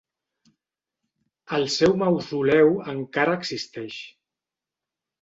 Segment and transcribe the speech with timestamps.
[1.59, 4.03] El seu mausoleu encara existeix.